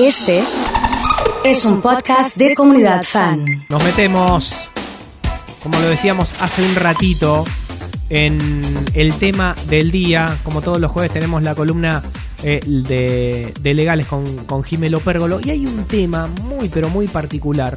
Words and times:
Este 0.00 0.42
es 1.44 1.64
un 1.64 1.80
podcast 1.80 2.36
de 2.36 2.56
comunidad 2.56 3.04
fan. 3.04 3.64
Nos 3.70 3.84
metemos, 3.84 4.68
como 5.62 5.78
lo 5.78 5.86
decíamos 5.86 6.34
hace 6.40 6.62
un 6.62 6.74
ratito, 6.74 7.44
en 8.10 8.60
el 8.94 9.14
tema 9.14 9.54
del 9.68 9.92
día. 9.92 10.36
Como 10.42 10.62
todos 10.62 10.80
los 10.80 10.90
jueves 10.90 11.12
tenemos 11.12 11.44
la 11.44 11.54
columna 11.54 12.02
eh, 12.42 12.60
de, 12.66 13.74
legales 13.74 14.08
con, 14.08 14.24
con 14.46 14.64
Jimelo 14.64 14.98
Pérgolo. 14.98 15.38
Y 15.40 15.50
hay 15.50 15.64
un 15.64 15.84
tema 15.84 16.26
muy, 16.42 16.68
pero 16.68 16.88
muy 16.88 17.06
particular, 17.06 17.76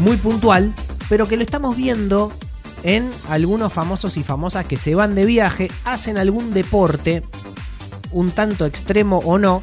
muy 0.00 0.16
puntual, 0.16 0.74
pero 1.08 1.28
que 1.28 1.36
lo 1.36 1.44
estamos 1.44 1.76
viendo 1.76 2.32
en 2.82 3.08
algunos 3.28 3.72
famosos 3.72 4.16
y 4.16 4.24
famosas 4.24 4.66
que 4.66 4.76
se 4.76 4.96
van 4.96 5.14
de 5.14 5.26
viaje, 5.26 5.70
hacen 5.84 6.18
algún 6.18 6.52
deporte, 6.52 7.22
un 8.10 8.32
tanto 8.32 8.66
extremo 8.66 9.18
o 9.18 9.38
no, 9.38 9.62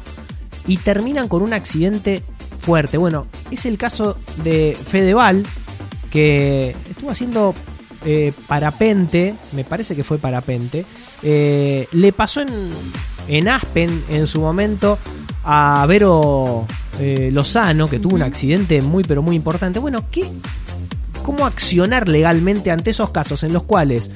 y 0.68 0.76
terminan 0.76 1.26
con 1.26 1.42
un 1.42 1.52
accidente 1.52 2.22
fuerte. 2.60 2.98
Bueno, 2.98 3.26
es 3.50 3.66
el 3.66 3.78
caso 3.78 4.16
de 4.44 4.76
Fedeval, 4.88 5.44
que 6.12 6.76
estuvo 6.88 7.10
haciendo 7.10 7.54
eh, 8.04 8.32
parapente, 8.46 9.34
me 9.52 9.64
parece 9.64 9.96
que 9.96 10.04
fue 10.04 10.18
parapente, 10.18 10.84
eh, 11.22 11.88
le 11.90 12.12
pasó 12.12 12.42
en, 12.42 12.48
en 13.26 13.48
Aspen 13.48 14.04
en 14.08 14.28
su 14.28 14.40
momento 14.40 14.98
a 15.42 15.84
Vero 15.88 16.66
eh, 17.00 17.30
Lozano, 17.32 17.88
que 17.88 17.98
tuvo 17.98 18.14
un 18.14 18.22
accidente 18.22 18.82
muy 18.82 19.02
pero 19.02 19.22
muy 19.22 19.34
importante. 19.34 19.78
Bueno, 19.78 20.04
¿qué, 20.12 20.30
¿cómo 21.24 21.46
accionar 21.46 22.08
legalmente 22.08 22.70
ante 22.70 22.90
esos 22.90 23.10
casos 23.10 23.42
en 23.42 23.52
los 23.52 23.62
cuales 23.62 24.10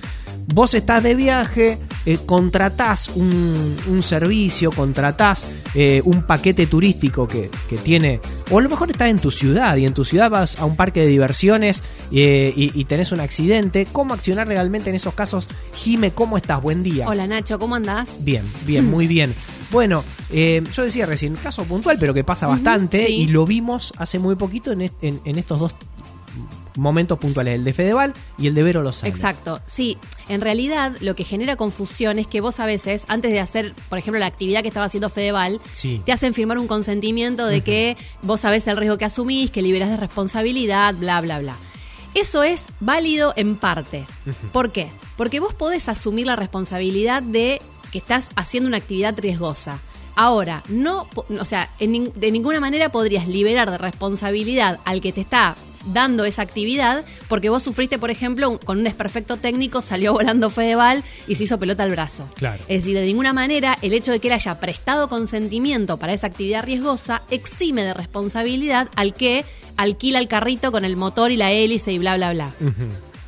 vos 0.52 0.74
estás 0.74 1.02
de 1.02 1.14
viaje, 1.14 1.78
eh, 2.06 2.18
contratás 2.26 3.08
un, 3.14 3.76
un 3.88 4.02
servicio, 4.02 4.70
contratás 4.72 5.46
eh, 5.74 6.02
un 6.04 6.22
paquete 6.22 6.66
turístico 6.66 7.26
que, 7.28 7.50
que 7.68 7.76
tiene, 7.76 8.20
o 8.50 8.58
a 8.58 8.62
lo 8.62 8.68
mejor 8.68 8.90
estás 8.90 9.08
en 9.08 9.18
tu 9.18 9.30
ciudad 9.30 9.76
y 9.76 9.86
en 9.86 9.94
tu 9.94 10.04
ciudad 10.04 10.30
vas 10.30 10.58
a 10.58 10.64
un 10.64 10.76
parque 10.76 11.00
de 11.00 11.06
diversiones 11.06 11.82
eh, 12.12 12.52
y, 12.56 12.78
y 12.78 12.84
tenés 12.84 13.12
un 13.12 13.20
accidente. 13.20 13.86
¿Cómo 13.92 14.14
accionar 14.14 14.48
legalmente 14.48 14.90
en 14.90 14.96
esos 14.96 15.14
casos? 15.14 15.48
Jime, 15.74 16.12
¿cómo 16.12 16.36
estás? 16.36 16.60
Buen 16.62 16.82
día. 16.82 17.08
Hola 17.08 17.26
Nacho, 17.26 17.58
¿cómo 17.58 17.74
andás? 17.74 18.16
Bien, 18.24 18.44
bien, 18.66 18.90
muy 18.90 19.06
bien. 19.06 19.34
Bueno, 19.70 20.04
eh, 20.30 20.62
yo 20.74 20.82
decía 20.84 21.06
recién, 21.06 21.34
caso 21.34 21.64
puntual, 21.64 21.96
pero 21.98 22.12
que 22.12 22.24
pasa 22.24 22.46
bastante 22.46 23.06
sí. 23.06 23.14
y 23.14 23.26
lo 23.28 23.46
vimos 23.46 23.92
hace 23.96 24.18
muy 24.18 24.34
poquito 24.34 24.70
en, 24.72 24.82
est- 24.82 24.94
en- 25.02 25.20
en 25.24 25.38
estos 25.38 25.60
dos 25.60 25.72
momentos 26.76 27.18
puntuales, 27.18 27.54
el 27.54 27.64
de 27.64 27.72
Fedeval 27.72 28.14
y 28.38 28.46
el 28.46 28.54
de 28.54 28.62
Vero 28.62 28.82
Lozano. 28.82 29.08
Exacto, 29.10 29.60
sí. 29.66 29.98
En 30.28 30.40
realidad 30.40 30.92
lo 31.00 31.14
que 31.14 31.24
genera 31.24 31.56
confusión 31.56 32.18
es 32.18 32.26
que 32.26 32.40
vos 32.40 32.60
a 32.60 32.66
veces, 32.66 33.04
antes 33.08 33.32
de 33.32 33.40
hacer, 33.40 33.74
por 33.88 33.98
ejemplo, 33.98 34.18
la 34.20 34.26
actividad 34.26 34.62
que 34.62 34.68
estaba 34.68 34.86
haciendo 34.86 35.08
Fedeval, 35.10 35.60
Sí. 35.72 36.00
te 36.04 36.12
hacen 36.12 36.34
firmar 36.34 36.58
un 36.58 36.66
consentimiento 36.66 37.46
de 37.46 37.60
que 37.62 37.96
vos 38.22 38.40
sabés 38.40 38.66
el 38.66 38.76
riesgo 38.76 38.98
que 38.98 39.04
asumís, 39.04 39.50
que 39.50 39.62
liberás 39.62 39.90
de 39.90 39.96
responsabilidad, 39.96 40.94
bla, 40.94 41.20
bla, 41.20 41.38
bla. 41.40 41.56
Eso 42.14 42.42
es 42.42 42.66
válido 42.80 43.32
en 43.36 43.56
parte. 43.56 44.06
¿Por 44.52 44.70
qué? 44.72 44.90
Porque 45.16 45.40
vos 45.40 45.54
podés 45.54 45.88
asumir 45.88 46.26
la 46.26 46.36
responsabilidad 46.36 47.22
de 47.22 47.60
que 47.90 47.98
estás 47.98 48.30
haciendo 48.36 48.68
una 48.68 48.76
actividad 48.78 49.14
riesgosa. 49.18 49.78
Ahora, 50.14 50.62
no, 50.68 51.08
o 51.40 51.44
sea, 51.46 51.70
en 51.78 52.12
de 52.14 52.30
ninguna 52.30 52.60
manera 52.60 52.90
podrías 52.90 53.26
liberar 53.28 53.70
de 53.70 53.78
responsabilidad 53.78 54.78
al 54.84 55.00
que 55.00 55.10
te 55.12 55.22
está 55.22 55.56
dando 55.86 56.24
esa 56.24 56.42
actividad 56.42 57.04
porque 57.28 57.48
vos 57.48 57.62
sufriste, 57.62 57.98
por 57.98 58.10
ejemplo, 58.10 58.50
un- 58.50 58.58
con 58.58 58.78
un 58.78 58.84
desperfecto 58.84 59.36
técnico, 59.36 59.82
salió 59.82 60.12
volando 60.14 60.50
Fedeval 60.50 61.02
y 61.26 61.34
se 61.34 61.44
hizo 61.44 61.58
pelota 61.58 61.82
al 61.82 61.90
brazo. 61.90 62.28
Claro. 62.34 62.62
Es 62.68 62.82
decir, 62.82 62.94
de 62.96 63.04
ninguna 63.06 63.32
manera 63.32 63.78
el 63.82 63.92
hecho 63.92 64.12
de 64.12 64.20
que 64.20 64.28
él 64.28 64.34
haya 64.34 64.58
prestado 64.60 65.08
consentimiento 65.08 65.96
para 65.96 66.12
esa 66.12 66.26
actividad 66.28 66.64
riesgosa 66.64 67.22
exime 67.30 67.82
de 67.84 67.94
responsabilidad 67.94 68.88
al 68.96 69.14
que 69.14 69.44
alquila 69.76 70.18
el 70.18 70.28
carrito 70.28 70.70
con 70.70 70.84
el 70.84 70.96
motor 70.96 71.30
y 71.30 71.36
la 71.36 71.50
hélice 71.52 71.92
y 71.92 71.98
bla, 71.98 72.16
bla, 72.16 72.32
bla. 72.32 72.50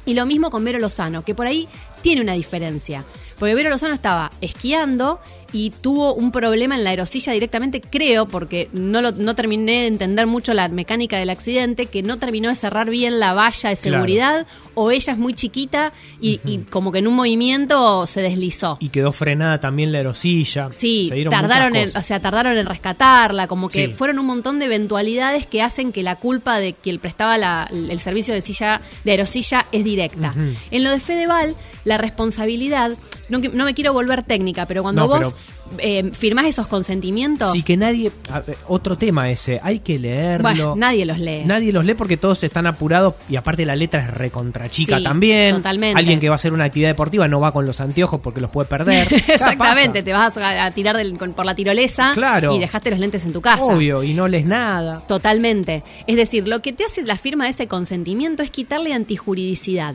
Y 0.07 0.15
lo 0.15 0.27
mismo 0.27 0.51
con 0.51 0.63
Vero 0.65 0.79
Lozano, 0.79 1.25
que 1.25 1.35
por 1.35 1.47
ahí 1.47 1.67
tiene 2.03 2.21
una 2.21 2.35
diferencia. 2.35 3.05
Porque 3.39 3.55
Vero 3.55 3.71
Lozano 3.71 3.95
estaba 3.95 4.31
esquiando 4.43 5.19
y 5.55 5.71
tuvo 5.71 6.13
un 6.15 6.33
problema 6.33 6.75
en 6.75 6.83
la 6.85 6.91
aerosilla 6.91 7.33
directamente, 7.33 7.81
creo, 7.81 8.27
porque 8.27 8.69
no, 8.73 9.01
lo, 9.01 9.13
no 9.13 9.35
terminé 9.37 9.83
de 9.83 9.87
entender 9.87 10.27
mucho 10.27 10.53
la 10.53 10.69
mecánica 10.69 11.17
del 11.17 11.31
accidente, 11.31 11.87
que 11.87 12.03
no 12.03 12.19
terminó 12.19 12.49
de 12.49 12.57
cerrar 12.57 12.91
bien 12.91 13.21
la 13.21 13.33
valla 13.35 13.71
de 13.71 13.77
Claro. 13.77 13.97
seguridad, 13.99 14.47
o 14.75 14.91
ella 14.91 15.13
es 15.13 15.19
muy 15.19 15.33
chiquita 15.33 15.93
y, 16.21 16.41
y 16.45 16.59
como 16.69 16.91
que 16.91 16.99
en 16.99 17.07
un 17.07 17.15
movimiento 17.15 18.07
se 18.09 18.21
deslizó. 18.21 18.79
Y 18.81 18.89
quedó 18.89 19.13
frenada 19.13 19.61
también 19.61 19.93
la 19.93 19.99
aerosilla. 19.99 20.69
Sí, 20.73 21.07
Se 21.09 21.25
tardaron 21.31 21.77
en, 21.77 21.97
o 21.97 22.03
sea, 22.03 22.19
tardaron 22.21 22.59
en 22.59 22.67
rescatarla, 22.67 23.47
como 23.47 23.69
que 23.69 23.87
Sí. 23.87 23.93
fueron 23.93 24.19
un 24.19 24.27
montón 24.27 24.59
de 24.59 24.65
eventualidades 24.65 25.47
que 25.47 25.63
hacen 25.63 25.93
que 25.93 26.03
la 26.03 26.17
culpa 26.17 26.59
de 26.59 26.73
quien 26.75 26.99
prestaba 26.99 27.39
la- 27.39 27.69
el 27.71 28.01
servicio 28.01 28.35
de 28.35 28.41
silla 28.43 28.81
de 29.05 29.13
aerosilla 29.13 29.67
es 29.71 29.85
directa. 29.85 30.35
En 30.73 30.83
lo 30.83 30.91
de 30.91 30.99
Fedeval, 30.99 31.55
la 31.85 31.97
responsabilidad, 31.99 32.91
no, 33.29 33.39
no 33.39 33.65
me 33.65 33.75
quiero 33.75 33.93
volver 33.93 34.23
técnica, 34.23 34.67
pero 34.67 34.83
cuando 34.83 35.03
No, 35.03 35.09
vos 35.09 35.35
eh, 35.79 36.11
firmás 36.13 36.47
esos 36.47 36.67
consentimientos, 36.67 37.51
Sí, 37.53 37.63
que 37.63 37.77
nadie. 37.77 38.13
ver, 38.47 38.57
otro 38.69 38.97
tema 38.99 39.31
ese. 39.31 39.61
Hay 39.63 39.81
que 39.81 39.99
leerlo. 39.99 40.43
bueno, 40.43 40.77
nadie 40.77 41.05
los 41.07 41.19
lee. 41.19 41.43
Nadie 41.47 41.73
los 41.73 41.85
lee 41.85 41.95
porque 41.95 42.17
todos 42.17 42.43
están 42.45 42.67
apurados 42.67 43.15
y 43.31 43.37
aparte 43.37 43.65
la 43.65 43.75
letra 43.75 44.03
es 44.05 44.11
recontra 44.11 44.69
chica 44.69 44.99
Sí, 44.99 45.05
también. 45.05 45.57
totalmente. 45.57 45.99
Alguien 45.99 46.21
que 46.21 46.29
va 46.29 46.35
a 46.35 46.37
hacer 46.37 46.53
una 46.53 46.65
actividad 46.65 46.91
deportiva 46.91 47.27
no 47.29 47.41
va 47.41 47.51
con 47.53 47.65
los 47.67 47.81
anteojos 47.81 48.21
porque 48.21 48.41
los 48.41 48.51
puede 48.51 48.69
perder. 48.69 49.09
Exactamente, 49.29 50.03
te 50.03 50.13
vas 50.13 50.37
a, 50.37 50.67
a 50.67 50.71
tirar 50.71 50.97
del- 50.97 51.17
con- 51.17 51.33
por 51.33 51.47
la 51.47 51.55
tirolesa 51.55 52.13
Claro. 52.15 52.55
y 52.55 52.59
dejaste 52.59 52.91
los 52.91 52.99
lentes 53.01 53.25
en 53.25 53.33
tu 53.33 53.41
casa. 53.41 53.65
Obvio, 53.65 54.03
y 54.05 54.13
no 54.15 54.29
lees 54.29 54.47
nada. 54.47 55.03
Totalmente. 55.09 55.83
Es 56.07 56.17
decir, 56.17 56.47
lo 56.47 56.61
que 56.61 56.73
te 56.75 56.85
hace 56.85 57.03
la 57.05 57.17
firma 57.17 57.45
de 57.45 57.51
ese 57.51 57.67
consentimiento 57.69 58.43
es 58.43 58.51
quitarle 58.51 58.93
antijuridicidad. 58.93 59.95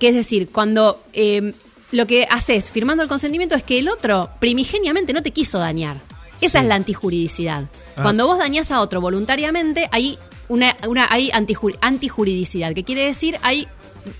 Que 0.00 0.08
es 0.08 0.14
decir, 0.14 0.48
cuando 0.50 1.00
eh, 1.12 1.52
lo 1.92 2.06
que 2.06 2.26
haces 2.30 2.70
firmando 2.70 3.02
el 3.02 3.08
consentimiento 3.08 3.54
es 3.54 3.62
que 3.62 3.78
el 3.78 3.88
otro 3.88 4.30
primigeniamente 4.40 5.12
no 5.12 5.22
te 5.22 5.30
quiso 5.30 5.58
dañar. 5.58 5.96
Esa 6.40 6.58
Sí. 6.58 6.64
es 6.64 6.68
la 6.68 6.74
antijuridicidad. 6.74 7.64
Ah. 7.96 8.02
Cuando 8.02 8.26
vos 8.26 8.38
dañás 8.38 8.70
a 8.70 8.80
otro 8.80 9.00
voluntariamente, 9.00 9.88
hay 9.92 10.18
una, 10.48 10.76
una 10.86 11.06
hay 11.10 11.30
antiju- 11.30 11.76
antijuridicidad, 11.80 12.74
que 12.74 12.84
quiere 12.84 13.04
decir 13.06 13.38
hay 13.42 13.66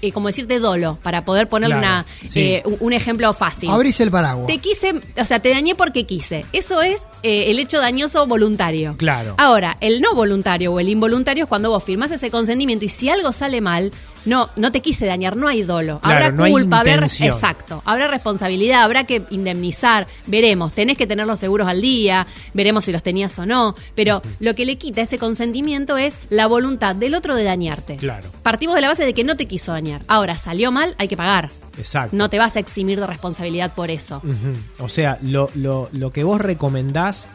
eh, 0.02 0.10
como 0.10 0.26
decirte 0.26 0.58
dolo, 0.58 0.98
para 1.00 1.24
poder 1.24 1.46
Claro, 1.48 1.78
una, 1.78 2.04
sí. 2.28 2.40
eh, 2.40 2.62
un- 2.64 2.76
un 2.80 2.92
ejemplo 2.92 3.32
fácil. 3.34 3.70
Abrís 3.70 4.00
el 4.00 4.10
paraguas. 4.10 4.48
Te 4.48 4.58
quise, 4.58 4.94
o 5.16 5.24
sea, 5.24 5.38
te 5.38 5.50
dañé 5.50 5.76
porque 5.76 6.04
quise. 6.04 6.44
Eso 6.52 6.82
es 6.82 7.06
eh, 7.22 7.52
el 7.52 7.60
hecho 7.60 7.78
dañoso 7.78 8.26
voluntario. 8.26 8.96
Claro. 8.98 9.36
Ahora, 9.38 9.76
el 9.80 10.00
no 10.00 10.12
voluntario 10.16 10.72
o 10.72 10.80
el 10.80 10.88
involuntario 10.88 11.44
es 11.44 11.48
cuando 11.48 11.70
vos 11.70 11.84
firmás 11.84 12.10
ese 12.10 12.32
consentimiento 12.32 12.84
y 12.84 12.88
si 12.88 13.10
algo 13.10 13.32
sale 13.32 13.60
mal, 13.60 13.92
no, 14.26 14.50
no 14.56 14.72
te 14.72 14.82
quise 14.82 15.06
dañar, 15.06 15.36
no 15.36 15.48
hay 15.48 15.62
dolo. 15.62 16.00
Claro, 16.00 16.26
habrá 16.26 16.30
no 16.32 16.50
culpa, 16.50 16.80
habrá, 16.80 17.06
exacto, 17.06 17.82
habrá 17.84 18.08
responsabilidad, 18.08 18.82
habrá 18.82 19.04
que 19.04 19.24
indemnizar, 19.30 20.06
veremos, 20.26 20.72
tenés 20.72 20.98
que 20.98 21.06
tener 21.06 21.26
los 21.26 21.40
seguros 21.40 21.68
al 21.68 21.80
día, 21.80 22.26
veremos 22.52 22.84
si 22.84 22.92
los 22.92 23.02
tenías 23.02 23.38
o 23.38 23.46
no, 23.46 23.74
pero 23.94 24.22
lo 24.40 24.54
que 24.54 24.66
le 24.66 24.76
quita 24.76 25.00
ese 25.00 25.18
consentimiento 25.18 25.96
es 25.96 26.20
la 26.28 26.46
voluntad 26.46 26.94
del 26.94 27.14
otro 27.14 27.34
de 27.34 27.44
dañarte. 27.44 27.96
Claro. 27.96 28.28
Partimos 28.42 28.74
de 28.74 28.82
la 28.82 28.88
base 28.88 29.04
de 29.04 29.14
que 29.14 29.24
no 29.24 29.36
te 29.36 29.46
quiso 29.46 29.72
dañar. 29.72 30.02
Ahora, 30.08 30.36
salió 30.36 30.70
mal, 30.72 30.94
hay 30.98 31.08
que 31.08 31.16
pagar. 31.16 31.50
Exacto. 31.78 32.16
No 32.16 32.28
te 32.28 32.38
vas 32.38 32.56
a 32.56 32.58
eximir 32.58 33.00
de 33.00 33.06
responsabilidad 33.06 33.74
por 33.74 33.90
eso. 33.90 34.22
O 34.78 34.88
sea, 34.88 35.18
lo, 35.22 35.50
lo, 35.54 35.88
lo 35.92 36.10
que 36.10 36.24
vos 36.24 36.40
recomendás 36.40 37.28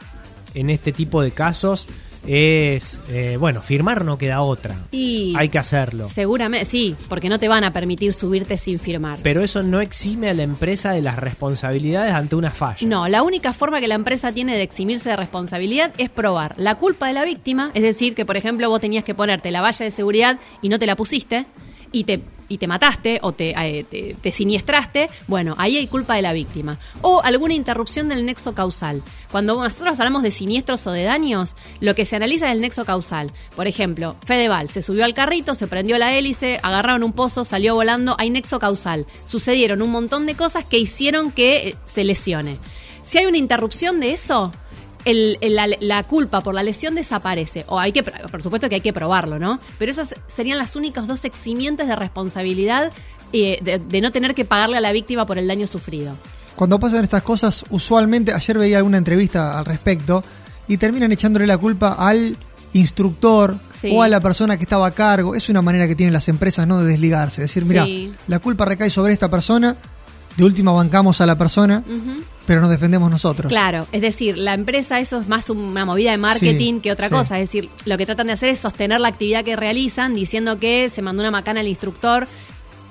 en 0.53 0.69
este 0.69 0.91
tipo 0.91 1.22
de 1.22 1.31
casos 1.31 1.88
es, 2.28 3.00
eh, 3.09 3.38
bueno, 3.40 3.62
firmar 3.62 4.06
no 4.06 4.18
queda 4.18 4.42
otra. 4.42 4.76
Y 4.92 5.34
Hay 5.38 5.50
que 5.50 5.58
hacerlo. 5.58 6.08
seguramente, 6.08 6.66
sí, 6.66 6.96
porque 7.09 7.30
no 7.30 7.40
te 7.40 7.48
van 7.48 7.64
a 7.64 7.74
permitir 7.74 8.14
subirte 8.14 8.58
sin 8.58 8.80
firmar. 8.80 9.18
Pero 9.24 9.44
eso 9.44 9.64
no 9.64 9.82
exime 9.82 10.30
a 10.30 10.34
la 10.34 10.44
empresa 10.44 10.92
de 10.92 11.02
las 11.02 11.18
responsabilidades 11.18 12.14
ante 12.14 12.36
una 12.36 12.52
falla. 12.52 12.88
No, 12.88 13.08
la 13.08 13.24
única 13.24 13.54
forma 13.54 13.80
que 13.80 13.88
la 13.88 13.96
empresa 13.96 14.32
tiene 14.32 14.56
de 14.56 14.64
eximirse 14.64 15.09
de 15.09 15.16
responsabilidad 15.16 15.92
es 15.98 16.09
probar 16.09 16.54
la 16.58 16.76
culpa 16.76 17.08
de 17.08 17.14
la 17.14 17.26
víctima, 17.26 17.72
es 17.73 17.84
decir, 17.84 18.16
que 18.16 18.26
por 18.26 18.38
ejemplo 18.38 18.70
vos 18.70 18.79
tenías 18.82 19.03
que 19.03 19.16
ponerte 19.16 19.52
la 19.52 19.62
valla 19.62 19.84
de 19.84 19.91
seguridad 19.91 20.40
y 20.62 20.70
no 20.70 20.79
te 20.79 20.85
la 20.85 20.96
pusiste 20.96 21.46
y 21.91 22.03
te 22.06 22.22
y 22.52 22.58
te 22.58 22.68
mataste 22.68 23.20
o 23.22 23.32
te, 23.32 23.52
eh, 23.52 23.86
te, 23.90 24.16
te 24.20 24.32
siniestraste, 24.32 25.09
bueno, 25.28 25.56
ahí 25.58 25.78
hay 25.78 25.88
culpa 25.88 26.16
de 26.16 26.22
la 26.22 26.34
víctima. 26.34 26.78
O 27.02 27.22
alguna 27.24 27.53
interrupción 27.53 28.09
del 28.09 28.26
nexo 28.26 28.53
causal. 28.53 29.02
Cuando 29.32 29.64
nosotros 29.64 29.98
hablamos 30.00 30.24
de 30.24 30.32
siniestros 30.32 30.86
o 30.88 30.92
de 30.92 31.03
daños, 31.03 31.56
lo 31.80 31.96
que 31.96 32.06
se 32.06 32.18
analiza 32.18 32.48
es 32.48 32.56
el 32.56 32.62
nexo 32.62 32.84
causal. 32.84 33.32
Por 33.56 33.68
ejemplo, 33.68 34.18
Fedeval 34.26 34.70
se 34.70 34.82
subió 34.82 35.06
al 35.06 35.14
carrito, 35.14 35.56
se 35.56 35.68
prendió 35.68 35.98
la 35.98 36.14
hélice, 36.14 36.59
agarraron 36.62 37.03
un 37.03 37.14
pozo, 37.14 37.46
salió 37.46 37.74
volando, 37.76 38.16
hay 38.20 38.30
nexo 38.30 38.59
causal. 38.59 39.08
Sucedieron 39.26 39.82
un 39.82 39.92
montón 39.92 40.26
de 40.26 40.36
cosas 40.36 40.66
que 40.66 40.78
hicieron 40.78 41.32
que 41.32 41.70
eh, 41.70 41.76
se 41.86 42.03
lesione. 42.03 42.58
Si 43.03 43.18
hay 43.18 43.26
una 43.26 43.38
interrupción 43.38 44.00
de 44.00 44.12
eso, 44.12 44.52
el- 45.06 45.38
el- 45.42 45.56
la, 45.56 45.68
la 45.80 46.03
culpa 46.03 46.42
por 46.42 46.53
la 46.53 46.64
lesión 46.64 46.96
desaparece. 46.96 47.66
O 47.68 47.80
hay 47.80 47.92
que, 47.92 48.03
por 48.03 48.42
supuesto 48.42 48.70
que 48.70 48.76
hay 48.76 48.82
que 48.82 48.94
probarlo, 48.94 49.40
¿no? 49.40 49.59
Pero 49.80 49.92
esas 49.92 50.16
serían 50.28 50.58
las 50.58 50.76
únicas 50.76 51.08
dos 51.08 51.26
eximientes 51.26 51.88
de 51.88 51.96
responsabilidad 51.96 52.92
eh, 53.34 53.59
de, 53.62 53.80
de 53.80 54.02
no 54.02 54.12
tener 54.12 54.36
que 54.36 54.44
pagarle 54.46 54.78
a 54.78 54.82
la 54.82 54.92
víctima 54.92 55.26
por 55.26 55.38
el 55.38 55.48
daño 55.48 55.66
sufrido. 55.68 56.14
Cuando 56.56 56.80
pasan 56.80 57.03
estas 57.03 57.22
cosas, 57.24 57.64
usualmente, 57.70 58.34
ayer 58.34 58.58
veía 58.58 58.78
alguna 58.78 58.98
entrevista 58.98 59.58
al 59.58 59.66
respecto, 59.66 60.24
y 60.68 60.78
terminan 60.78 61.12
echándole 61.12 61.48
la 61.48 61.58
culpa 61.58 61.94
al 61.98 62.38
instructor 62.74 63.58
Sí. 63.74 63.92
o 63.94 64.03
a 64.03 64.08
la 64.08 64.20
persona 64.22 64.58
que 64.58 64.64
estaba 64.64 64.88
a 64.88 64.92
cargo. 64.92 65.36
Es 65.36 65.50
una 65.50 65.62
manera 65.62 65.88
que 65.88 65.96
tienen 65.96 66.14
las 66.14 66.28
empresas 66.30 66.68
no 66.68 66.80
de 66.80 66.92
desligarse, 66.92 67.42
decir, 67.42 67.66
mira, 67.66 67.86
Sí. 67.86 68.14
la 68.28 68.40
culpa 68.40 68.66
recae 68.66 68.90
sobre 68.90 69.14
esta 69.14 69.30
persona, 69.30 69.76
de 70.37 70.43
última 70.43 70.72
bancamos 70.72 71.22
a 71.22 71.25
la 71.25 71.37
persona, 71.37 71.83
pero 72.47 72.61
nos 72.61 72.69
defendemos 72.69 73.09
nosotros. 73.11 73.49
Claro, 73.51 73.85
es 73.91 74.01
decir, 74.01 74.37
la 74.37 74.53
empresa 74.53 74.99
eso 74.99 75.19
es 75.22 75.28
más 75.28 75.49
una 75.49 75.85
movida 75.85 76.11
de 76.11 76.17
marketing 76.17 76.75
Sí, 76.75 76.79
que 76.81 76.91
otra 76.91 77.07
sí. 77.07 77.13
cosa. 77.13 77.39
Es 77.39 77.49
decir, 77.49 77.69
lo 77.85 77.97
que 77.97 78.05
tratan 78.05 78.28
de 78.28 78.33
hacer 78.33 78.49
es 78.49 78.59
sostener 78.59 78.99
la 78.99 79.09
actividad 79.09 79.43
que 79.43 79.55
realizan 79.55 80.13
diciendo 80.16 80.59
que 80.59 80.89
se 80.89 81.01
mandó 81.01 81.22
una 81.22 81.31
macana 81.31 81.59
al 81.59 81.67
instructor, 81.67 82.28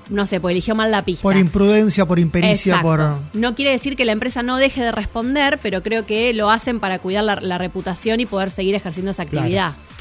no 0.09 0.25
sé, 0.27 0.39
pues 0.39 0.51
eligió 0.53 0.75
mal 0.75 0.91
la 0.91 1.03
pista. 1.05 1.21
Por 1.23 1.37
imprudencia, 1.37 2.05
por 2.05 2.19
impericia, 2.19 2.75
Exacto. 2.75 2.87
por... 2.87 3.39
No 3.39 3.55
quiere 3.55 3.71
decir 3.71 3.95
que 3.95 4.03
la 4.05 4.11
empresa 4.11 4.43
no 4.43 4.57
deje 4.57 4.81
de 4.83 4.91
responder, 4.91 5.57
pero 5.61 5.81
creo 5.83 6.05
que 6.05 6.33
lo 6.33 6.49
hacen 6.51 6.79
para 6.79 6.99
cuidar 6.99 7.23
la, 7.23 7.35
la 7.39 7.57
reputación 7.57 8.19
y 8.19 8.25
poder 8.25 8.51
seguir 8.51 8.75
ejerciendo 8.75 9.11
esa 9.11 9.25
Claro. 9.25 9.47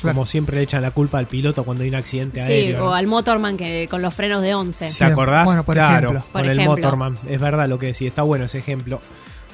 Como 0.02 0.26
siempre 0.26 0.56
le 0.56 0.62
echan 0.62 0.82
la 0.82 0.90
culpa 0.90 1.18
al 1.18 1.26
piloto 1.26 1.64
cuando 1.64 1.82
hay 1.82 1.88
un 1.90 1.94
accidente 1.96 2.38
Sí, 2.44 2.52
aéreo. 2.52 2.82
o 2.84 2.88
¿no? 2.88 2.94
al 2.94 3.06
motorman 3.06 3.56
que 3.56 3.86
con 3.90 4.02
los 4.02 4.14
frenos 4.14 4.42
de 4.42 4.54
11. 4.54 4.86
¿Te 4.86 4.92
Sí, 4.92 5.04
acordás? 5.04 5.44
bueno, 5.44 5.64
por 5.64 5.74
claro, 5.74 6.08
ejemplo. 6.10 6.22
con 6.22 6.32
Por 6.32 6.50
el 6.50 6.58
ejemplo. 6.60 6.76
Motorman. 6.76 7.18
Es 7.28 7.40
verdad 7.40 7.68
lo 7.68 7.78
que 7.78 7.86
decís, 7.86 8.08
está 8.08 8.22
bueno 8.22 8.44
ese 8.46 8.58
ejemplo. 8.58 9.00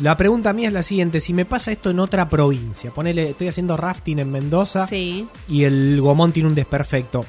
La 0.01 0.17
pregunta 0.17 0.53
mía 0.53 0.69
es 0.69 0.75
la 0.75 0.83
siguiente: 0.83 1.21
si 1.21 1.33
me 1.33 1.45
pasa 1.47 1.73
esto 1.73 1.91
en 1.91 2.01
otra 2.01 2.29
provincia, 2.29 2.91
ponele, 2.91 3.31
estoy 3.31 3.49
haciendo 3.49 3.77
rafting 3.79 4.19
en 4.19 4.31
Mendoza 4.31 4.87
Sí. 4.87 5.27
y 5.49 5.65
el 5.65 5.99
gomón 6.01 6.33
tiene 6.33 6.49
un 6.51 6.55
desperfecto. 6.55 7.25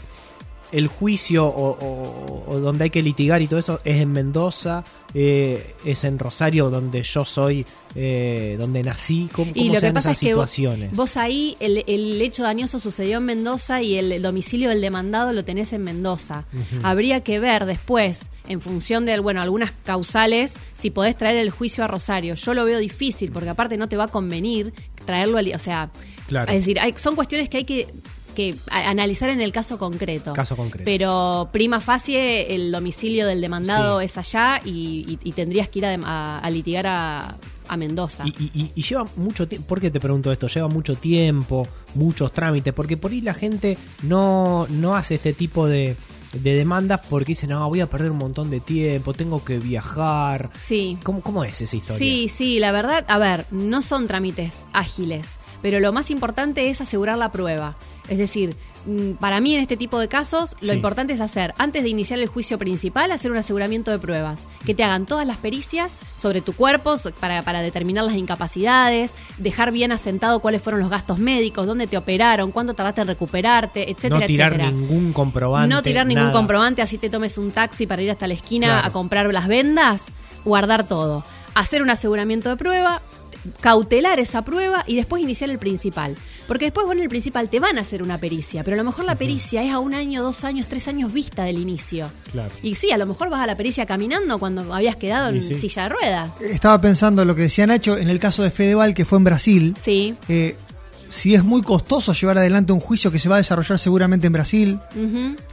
El 0.72 0.88
juicio 0.88 1.46
o, 1.46 1.78
o- 1.80 2.44
o 2.48 2.60
donde 2.60 2.86
hay 2.86 2.90
que 2.90 3.02
litigar 3.02 3.42
y 3.42 3.48
todo 3.48 3.60
eso 3.60 3.80
es 3.86 3.96
en 4.02 4.12
Mendoza, 4.12 4.84
eh, 5.14 5.76
es 5.86 6.04
en 6.04 6.20
Rosario, 6.20 6.70
donde 6.70 7.04
yo 7.04 7.24
soy, 7.24 7.66
eh, 7.96 8.58
donde 8.60 8.84
nací. 8.84 9.30
¿Cómo, 9.32 9.52
Y 9.56 9.60
cómo 9.62 9.74
lo 9.76 9.80
se 9.80 9.88
que 9.88 9.94
pasa 9.94 10.12
es 10.12 10.18
esas 10.18 10.28
que 10.28 10.36
vos, 10.36 10.52
situaciones? 10.52 10.92
vos 10.96 11.16
ahí, 11.18 11.56
el, 11.62 11.84
el 11.88 12.22
hecho 12.22 12.44
dañoso 12.44 12.80
sucedió 12.82 13.18
en 13.20 13.24
Mendoza 13.26 13.82
y 13.82 13.96
el 13.96 14.22
domicilio 14.22 14.68
del 14.70 14.82
demandado 14.82 15.32
lo 15.34 15.46
tenés 15.46 15.72
en 15.74 15.84
Mendoza. 15.84 16.44
Habría 16.84 17.22
que 17.22 17.40
ver 17.40 17.66
después, 17.66 18.30
en 18.50 18.60
función 18.62 19.06
de 19.06 19.18
bueno, 19.20 19.42
algunas 19.42 19.72
causales, 19.86 20.60
si 20.74 20.90
podés 20.92 21.18
traer 21.18 21.38
el 21.38 21.50
juicio 21.50 21.84
a 21.84 21.88
Rosario. 21.88 22.36
Yo 22.36 22.54
lo 22.54 22.66
veo 22.66 22.80
difícil, 22.80 23.32
porque 23.32 23.50
aparte 23.50 23.78
no 23.78 23.88
te 23.88 23.96
va 23.98 24.04
a 24.06 24.08
convenir 24.10 24.74
traerlo, 25.06 25.38
al- 25.38 25.54
o 25.56 25.60
sea, 25.60 25.90
Claro. 26.28 26.52
es 26.52 26.58
decir, 26.60 26.78
hay- 26.80 26.94
son 26.98 27.16
cuestiones 27.16 27.48
que 27.50 27.58
hay 27.58 27.64
que 27.64 27.88
que 28.38 28.56
analizar 28.70 29.30
en 29.32 29.42
el 29.42 29.52
caso 29.52 29.80
concreto. 29.80 30.32
Caso 30.34 30.56
concreto. 30.56 30.86
Pero 30.86 31.50
prima 31.52 31.82
facie, 31.82 32.54
el 32.54 32.72
domicilio 32.72 33.26
del 33.26 33.42
demandado 33.42 34.00
Sí. 34.00 34.06
es 34.06 34.18
allá 34.18 34.62
y, 34.64 35.18
y- 35.24 35.30
y 35.30 35.32
tendrías 35.32 35.70
que 35.70 35.80
ir 35.80 35.86
a, 35.88 35.96
a- 36.04 36.40
a 36.40 36.50
litigar 36.52 36.86
a, 36.86 37.36
a 37.68 37.78
Mendoza. 37.78 38.24
Y, 38.28 38.30
y- 38.44 38.52
y- 38.54 38.72
y 38.76 38.82
lleva 38.84 39.06
mucho 39.16 39.48
tiempo. 39.48 39.68
¿Por 39.68 39.82
qué 39.82 39.90
te 39.90 40.00
pregunto 40.00 40.32
esto? 40.32 40.46
Lleva 40.48 40.68
mucho 40.68 40.94
tiempo, 40.96 41.68
muchos 41.96 42.32
trámites, 42.32 42.74
porque 42.74 42.96
por 42.96 43.12
ahí 43.12 43.22
la 43.22 43.34
gente 43.34 43.76
no, 44.04 44.68
no 44.70 44.96
hace 44.96 45.16
este 45.16 45.34
tipo 45.34 45.66
de, 45.68 45.96
de 46.38 46.56
demandas 46.56 47.02
porque 47.10 47.32
dice, 47.32 47.48
no, 47.48 47.68
voy 47.70 47.82
a 47.82 47.90
perder 47.90 48.12
un 48.12 48.18
montón 48.18 48.50
de 48.50 48.60
tiempo, 48.60 49.14
tengo 49.14 49.44
que 49.44 49.60
viajar. 49.60 50.50
Sí. 50.54 50.98
¿Cómo, 51.04 51.22
cómo 51.22 51.44
es 51.44 51.62
esa 51.62 51.76
historia? 51.76 52.00
Sí, 52.00 52.30
sí, 52.30 52.60
la 52.60 52.72
verdad, 52.72 53.06
a 53.08 53.18
ver, 53.18 53.46
no 53.52 53.82
son 53.82 54.08
trámites 54.08 54.66
ágiles, 54.74 55.38
pero 55.62 55.80
lo 55.80 55.94
más 55.94 56.12
importante 56.12 56.70
es 56.70 56.82
asegurar 56.82 57.18
la 57.18 57.32
prueba. 57.32 57.78
Es 58.10 58.18
decir, 58.18 58.56
para 59.20 59.40
mí 59.42 59.54
en 59.56 59.62
este 59.62 59.76
tipo 59.78 60.00
de 60.00 60.08
casos, 60.08 60.56
lo 60.62 60.70
Sí. 60.70 60.74
importante 60.76 61.14
es 61.14 61.20
hacer, 61.22 61.54
antes 61.58 61.84
de 61.84 61.90
iniciar 61.90 62.20
el 62.20 62.28
juicio 62.28 62.58
principal, 62.58 63.12
hacer 63.12 63.32
un 63.32 63.38
aseguramiento 63.38 63.92
de 63.92 64.00
pruebas, 64.00 64.46
que 64.66 64.74
te 64.74 64.84
hagan 64.84 65.06
todas 65.06 65.28
las 65.28 65.38
pericias 65.38 66.00
sobre 66.16 66.42
tu 66.42 66.54
cuerpo 66.54 66.96
para, 67.20 67.42
para 67.44 67.62
determinar 67.62 68.04
las 68.06 68.16
incapacidades, 68.16 69.14
dejar 69.38 69.72
bien 69.72 69.92
asentado 69.92 70.40
cuáles 70.40 70.62
fueron 70.62 70.80
los 70.82 70.90
gastos 70.90 71.20
médicos, 71.20 71.68
dónde 71.68 71.88
te 71.88 71.98
operaron, 71.98 72.52
cuánto 72.52 72.74
tardaste 72.74 73.02
en 73.02 73.08
recuperarte, 73.08 73.92
etcétera, 73.92 74.20
no 74.22 74.26
tirar 74.26 74.54
etcétera. 74.54 74.72
ningún 74.72 75.14
comprobante. 75.14 75.74
No 75.74 75.84
tirar 75.84 76.06
ningún 76.08 76.24
nada. 76.26 76.34
comprobante, 76.34 76.82
así 76.82 76.98
te 76.98 77.10
tomes 77.10 77.38
un 77.38 77.52
taxi 77.52 77.88
para 77.88 78.02
ir 78.02 78.12
hasta 78.12 78.28
la 78.28 78.34
esquina 78.36 78.68
Claro. 78.68 78.88
a 78.88 78.92
comprar 78.92 79.34
las 79.34 79.48
vendas, 79.48 80.08
guardar 80.46 80.88
todo. 80.88 81.24
Hacer 81.56 81.82
un 81.82 81.90
aseguramiento 81.90 82.50
de 82.50 82.56
prueba, 82.56 83.02
cautelar 83.62 84.20
esa 84.20 84.44
prueba 84.44 84.84
y 84.88 84.96
después 84.96 85.22
iniciar 85.24 85.50
el 85.50 85.60
principal. 85.60 86.16
Porque 86.48 86.66
después, 86.66 86.86
bueno, 86.86 87.00
en 87.00 87.04
el 87.04 87.10
principal 87.10 87.50
te 87.50 87.60
van 87.60 87.78
a 87.78 87.82
hacer 87.82 88.02
una 88.02 88.20
pericia, 88.20 88.64
pero 88.64 88.76
a 88.76 88.78
lo 88.78 88.84
mejor 88.84 89.06
la 89.06 89.16
pericia 89.16 89.64
es 89.64 89.72
a 89.72 89.80
un 89.80 89.94
año, 89.94 90.24
dos 90.24 90.44
años, 90.44 90.68
tres 90.68 90.88
años 90.88 91.12
vista 91.12 91.44
del 91.44 91.60
inicio. 91.60 92.10
Claro. 92.32 92.54
Y 92.64 92.76
sí, 92.76 92.92
a 92.92 92.98
lo 92.98 93.06
mejor 93.06 93.30
vas 93.30 93.44
a 93.44 93.48
la 93.48 93.56
pericia 93.56 93.86
caminando 93.86 94.40
cuando 94.40 94.74
habías 94.74 94.96
quedado 94.96 95.30
en 95.30 95.44
sí. 95.44 95.56
silla 95.56 95.84
de 95.84 95.90
ruedas. 95.90 96.42
Estaba 96.42 96.80
pensando 96.80 97.26
lo 97.26 97.36
que 97.36 97.44
decía 97.44 97.68
Nacho 97.68 97.98
en 97.98 98.10
el 98.10 98.20
caso 98.20 98.44
de 98.44 98.52
Fedeval, 98.52 98.94
que 98.94 99.04
fue 99.04 99.18
en 99.18 99.24
Brasil. 99.26 99.76
Sí. 99.82 100.16
Eh, 100.30 100.56
si 101.10 101.34
es 101.36 101.44
muy 101.44 101.62
costoso 101.62 102.14
llevar 102.14 102.38
adelante 102.38 102.74
un 102.74 102.80
juicio 102.80 103.12
que 103.12 103.20
se 103.20 103.30
va 103.30 103.36
a 103.36 103.38
desarrollar 103.38 103.80
seguramente 103.80 104.28
en 104.28 104.34
Brasil, 104.34 104.80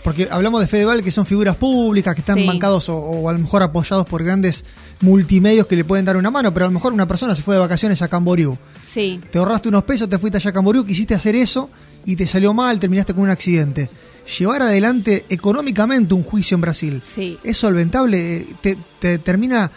porque 0.02 0.28
hablamos 0.30 0.60
de 0.60 0.66
Fedeval, 0.66 1.02
que 1.02 1.10
son 1.10 1.26
figuras 1.26 1.56
públicas, 1.56 2.14
que 2.14 2.20
están 2.20 2.38
Sí. 2.38 2.46
bancados 2.46 2.88
o, 2.88 2.96
o 2.96 3.28
a 3.28 3.32
lo 3.32 3.38
mejor 3.38 3.62
apoyados 3.62 4.06
por 4.06 4.22
grandes 4.24 4.64
multimedios 5.00 5.66
que 5.66 5.76
le 5.76 5.84
pueden 5.84 6.04
dar 6.04 6.16
una 6.16 6.30
mano, 6.30 6.52
pero 6.52 6.66
a 6.66 6.68
lo 6.68 6.72
mejor 6.74 6.92
una 6.92 7.06
persona 7.06 7.34
se 7.34 7.42
fue 7.42 7.54
de 7.54 7.60
vacaciones 7.60 8.00
a 8.02 8.08
Camboriú. 8.08 8.56
Sí. 8.82 9.20
Te 9.30 9.38
ahorraste 9.38 9.68
unos 9.68 9.84
pesos, 9.84 10.08
te 10.08 10.18
fuiste 10.18 10.38
allá 10.38 10.50
a 10.50 10.52
Camboriú, 10.52 10.84
quisiste 10.84 11.14
hacer 11.14 11.36
eso 11.36 11.70
y 12.04 12.16
te 12.16 12.26
salió 12.26 12.52
mal, 12.54 12.78
terminaste 12.80 13.14
con 13.14 13.22
un 13.24 13.30
accidente. 13.30 13.90
Llevar 14.38 14.62
adelante 14.62 15.26
económicamente 15.28 16.14
un 16.14 16.22
juicio 16.22 16.54
en 16.54 16.60
Brasil, 16.62 17.00
Sí. 17.04 17.38
¿es 17.44 17.56
solventable? 17.58 18.46
¿Te, 18.62 18.78
te 18.98 19.18
termina 19.18 19.70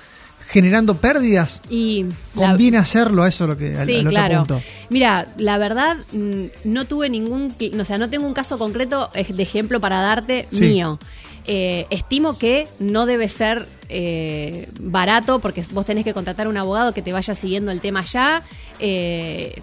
generando 0.48 0.96
pérdidas? 0.98 1.62
Y 1.70 2.06
la- 2.36 2.50
¿Conviene 2.50 2.78
hacerlo? 2.78 3.24
A 3.24 3.28
eso 3.28 3.44
es 3.46 3.50
lo 3.50 3.58
que 3.58 3.76
Sí, 3.86 3.94
al 3.96 4.00
otro 4.00 4.10
claro. 4.10 4.38
punto. 4.40 4.62
Mira, 4.90 5.28
la 5.38 5.58
verdad, 5.58 5.98
mm, 6.14 6.44
no 6.66 6.86
tuve 6.86 7.10
ningún, 7.10 7.54
o 7.80 7.86
sea, 7.86 7.98
no 7.98 8.10
tengo 8.10 8.26
un 8.28 8.34
caso 8.34 8.58
concreto 8.58 9.10
eh, 9.14 9.26
de 9.32 9.44
ejemplo 9.44 9.80
para 9.80 10.02
darte 10.02 10.48
Sí. 10.52 10.60
mío. 10.62 11.00
Eh, 11.50 11.86
estimo 11.92 12.38
que 12.38 12.68
no 12.80 13.06
debe 13.06 13.30
ser 13.30 13.68
eh, 13.90 14.68
barato 14.82 15.40
porque 15.40 15.64
vos 15.72 15.86
tenés 15.86 16.04
que 16.04 16.14
contratar 16.14 16.50
un 16.50 16.58
abogado 16.58 16.94
que 16.94 17.02
te 17.02 17.14
vaya 17.14 17.34
siguiendo 17.36 17.72
el 17.72 17.80
tema 17.80 18.04
ya. 18.04 18.42
Eh, 18.80 19.62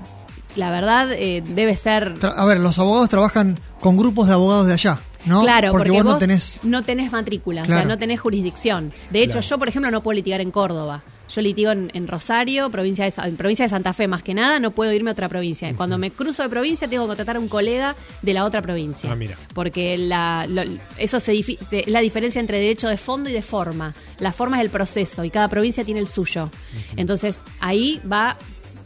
la 0.56 0.70
verdad, 0.70 1.08
eh, 1.12 1.42
debe 1.46 1.76
ser 1.76 2.14
A 2.22 2.44
ver, 2.46 2.58
los 2.60 2.78
abogados 2.78 3.10
trabajan 3.10 3.58
con 3.80 3.96
grupos 3.98 4.28
de 4.28 4.32
abogados 4.34 4.66
de 4.66 4.72
allá, 4.72 4.98
¿no? 5.26 5.40
Claro, 5.40 5.72
porque, 5.72 5.90
vos, 5.90 6.04
vos 6.04 6.12
no 6.14 6.18
tenés. 6.18 6.60
no 6.62 6.82
tenés 6.82 7.12
matrícula, 7.12 7.62
o 7.62 7.66
sea, 7.66 7.84
no 7.84 7.98
tenés 7.98 8.20
jurisdicción. 8.20 8.92
De 9.10 9.20
hecho, 9.22 9.32
Claro. 9.40 9.46
yo, 9.48 9.58
por 9.58 9.68
ejemplo, 9.68 9.90
no 9.90 10.02
puedo 10.02 10.16
litigar 10.16 10.40
en 10.40 10.50
Córdoba. 10.50 11.02
Yo 11.34 11.40
litigo 11.40 11.70
en, 11.70 11.90
en 11.94 12.06
Rosario, 12.06 12.68
provincia 12.70 13.06
de, 13.06 13.12
en 13.26 13.36
provincia 13.36 13.64
de 13.64 13.70
Santa 13.70 13.94
Fe 13.94 14.06
más 14.06 14.22
que 14.22 14.34
nada, 14.34 14.58
no 14.60 14.72
puedo 14.72 14.92
irme 14.92 15.08
a 15.08 15.12
otra 15.14 15.30
provincia. 15.30 15.72
Cuando 15.74 15.96
me 15.96 16.10
cruzo 16.10 16.42
de 16.42 16.50
provincia 16.50 16.86
tengo 16.86 17.04
que 17.04 17.08
contratar 17.08 17.36
a 17.36 17.40
un 17.40 17.48
colega 17.48 17.96
de 18.20 18.34
la 18.34 18.44
otra 18.44 18.60
provincia. 18.60 19.10
Ah, 19.10 19.16
mira. 19.16 19.34
Porque 19.54 19.96
la, 19.96 20.44
lo- 20.46 20.62
eso 20.98 21.20
se 21.20 21.34
es 21.34 21.86
la 21.86 22.00
diferencia 22.00 22.40
entre 22.40 22.58
derecho 22.58 22.88
de 22.88 22.98
fondo 22.98 23.30
y 23.30 23.32
de 23.32 23.40
forma. 23.40 23.94
La 24.18 24.32
forma 24.32 24.58
es 24.58 24.64
el 24.64 24.70
proceso 24.70 25.24
y 25.24 25.30
cada 25.30 25.48
provincia 25.48 25.82
tiene 25.82 26.00
el 26.00 26.08
suyo. 26.08 26.50
Entonces, 26.94 27.42
ahí 27.58 28.02
va 28.10 28.36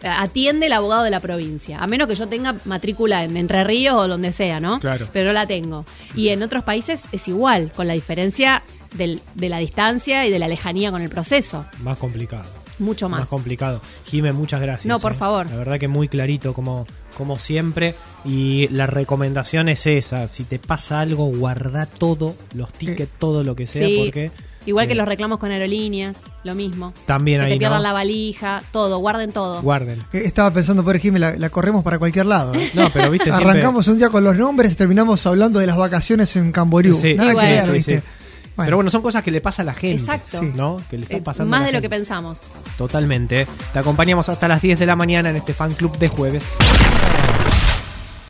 atiende 0.02 0.67
el 0.67 0.73
abogado 0.73 1.02
de 1.02 1.11
la 1.11 1.21
provincia, 1.21 1.78
a 1.83 1.87
menos 1.87 2.09
que 2.09 2.14
yo 2.14 2.28
tenga 2.28 2.55
matrícula 2.64 3.25
en 3.25 3.37
Entre 3.37 3.64
Ríos 3.64 3.95
o 4.00 4.09
donde 4.09 4.33
sea, 4.33 4.61
¿no? 4.61 4.78
Claro. 4.81 5.09
Pero 5.12 5.28
no 5.28 5.33
la 5.33 5.47
tengo. 5.47 5.85
Y 6.14 6.28
en 6.28 6.43
otros 6.43 6.64
países 6.64 7.05
es 7.12 7.26
igual, 7.28 7.73
con 7.75 7.87
la 7.87 7.95
diferencia 7.95 8.62
del- 8.95 9.21
de 9.35 9.49
la 9.49 9.59
distancia 9.59 10.26
y 10.26 10.31
de 10.31 10.38
la 10.38 10.49
lejanía 10.49 10.90
con 10.90 11.02
el 11.02 11.09
proceso. 11.11 11.64
Más 11.83 11.99
complicado. 11.99 12.49
Mucho 12.78 13.09
más. 13.09 13.28
complicado. 13.28 13.81
Jimé, 14.05 14.31
muchas 14.33 14.61
gracias. 14.61 14.87
No, 14.87 15.00
por 15.00 15.12
eh. 15.12 15.17
favor. 15.17 15.50
La 15.50 15.57
verdad 15.57 15.81
que 15.81 15.88
muy 15.88 16.07
clarito 16.09 16.55
como, 16.55 16.87
como 17.17 17.37
siempre. 17.40 17.97
Y 18.25 18.69
la 18.69 18.87
recomendación 18.87 19.69
es 19.69 19.85
esa. 19.88 20.28
Si 20.28 20.45
te 20.45 20.61
pasa 20.61 21.00
algo, 21.00 21.26
guarda 21.26 21.87
todo, 21.87 22.37
los 22.55 22.71
tickets, 22.73 23.11
todo 23.19 23.43
lo 23.43 23.57
que 23.57 23.67
sea, 23.67 23.85
Sí. 23.87 23.97
porque... 24.05 24.31
Igual 24.68 24.87
que 24.87 24.94
los 24.94 25.08
reclamos 25.08 25.38
con 25.38 25.50
aerolíneas, 25.50 26.25
lo 26.44 26.54
mismo. 26.54 26.92
También 27.06 27.40
que 27.40 27.46
ahí, 27.46 27.52
te 27.54 27.58
pierdan 27.58 27.78
¿no? 27.78 27.82
la 27.88 27.92
valija, 27.94 28.62
todo, 28.70 28.98
guarden 28.98 29.32
todo. 29.32 29.62
Guarden. 29.62 30.00
Eh, 30.12 30.22
Estaba 30.26 30.50
pensando, 30.52 30.84
por 30.84 30.94
ejemplo, 30.94 31.18
la, 31.20 31.37
la 31.37 31.48
corremos 31.50 31.82
para 31.82 31.98
cualquier 31.98 32.26
lado. 32.26 32.54
¿eh? 32.54 32.70
No, 32.75 32.90
pero 32.92 33.10
viste 33.10 33.30
siempre... 33.32 33.48
Arrancamos 33.50 33.88
un 33.88 33.96
día 33.98 34.10
con 34.10 34.22
los 34.25 34.37
nombres 34.37 34.72
y 34.72 34.76
terminamos 34.76 35.25
hablando 35.26 35.58
de 35.58 35.66
las 35.66 35.76
vacaciones 35.78 36.37
en 36.37 36.52
Camboriú. 36.52 36.96
Sí, 36.96 37.14
Nada 37.14 37.30
que 37.30 37.34
bueno. 37.34 37.50
ver, 37.50 37.64
sí, 37.64 37.70
¿viste? 37.72 37.98
sí. 38.00 38.04
Pero 38.56 38.76
bueno, 38.76 38.90
son 38.90 39.02
cosas 39.02 39.22
que 39.22 39.30
le 39.30 39.40
pasa 39.40 39.62
a 39.62 39.64
la 39.64 39.72
gente. 39.72 40.02
Exacto. 40.02 40.38
Sí. 40.40 40.52
¿No? 40.54 40.80
Que 40.90 40.96
le 40.98 41.04
están 41.04 41.18
Eh, 41.18 41.22
pasando 41.22 41.48
a 41.54 41.58
más 41.58 41.60
la 41.60 41.66
de 41.68 41.72
lo 41.72 41.78
que 41.78 41.82
gente. 41.84 41.96
pensamos. 41.96 42.40
Totalmente. 42.76 43.46
Te 43.72 43.78
acompañamos 43.78 44.28
hasta 44.28 44.48
las 44.48 44.60
10 44.60 44.78
de 44.80 44.84
la 44.87 44.96
mañana 44.96 45.30
en 45.30 45.37
este 45.37 45.54
fan 45.54 45.72
club 45.72 45.96
de 45.96 46.08
jueves. 46.08 46.44